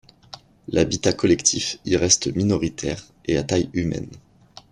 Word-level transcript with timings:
L'habitat 0.69 1.13
collectif 1.13 1.77
y 1.85 1.95
reste 1.95 2.33
minoritaire 2.35 3.03
et 3.25 3.37
à 3.37 3.43
taille 3.43 3.69
humaine. 3.73 4.09